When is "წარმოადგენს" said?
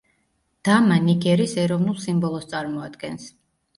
2.55-3.29